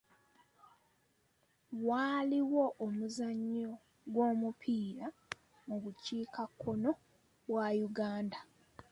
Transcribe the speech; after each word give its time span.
Waaliwo 1.87 2.63
omuzannyo 2.85 3.71
gw'omupiira 4.13 5.07
mu 5.67 5.75
bukiikakkono 5.83 6.91
bwa 7.47 7.67
Uganda. 7.87 8.39